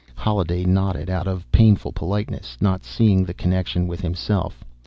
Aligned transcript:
Holliday 0.15 0.65
nodded 0.65 1.11
out 1.11 1.27
of 1.27 1.45
painful 1.51 1.91
politeness, 1.91 2.57
not 2.59 2.83
seeing 2.83 3.23
the 3.25 3.35
connection 3.35 3.85
with 3.87 4.01
himself. 4.01 4.63